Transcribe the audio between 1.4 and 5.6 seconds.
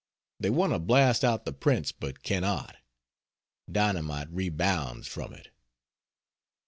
the prints but cannot. Dynamite rebounds from it.